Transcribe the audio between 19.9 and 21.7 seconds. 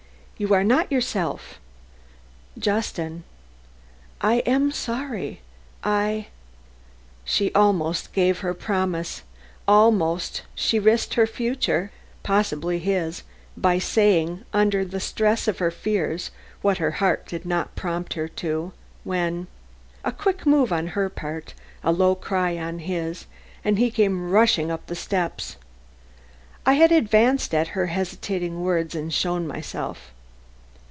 A quick move on her part,